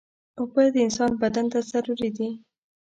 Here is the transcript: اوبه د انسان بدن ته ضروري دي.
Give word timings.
اوبه 0.39 0.63
د 0.73 0.75
انسان 0.85 1.11
بدن 1.21 1.45
ته 1.51 1.59
ضروري 1.71 2.09
دي. 2.17 2.29